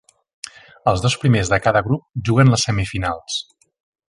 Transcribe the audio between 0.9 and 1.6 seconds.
Els dos primers de